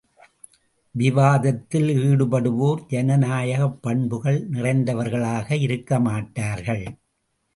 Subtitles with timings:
[0.91, 6.83] விவாதத்தில் ஈடுபடுவோர் ஜனநாயகப் பண்புகள் நிறைந்தவர்களாக இருக்கமாட்டார்கள்.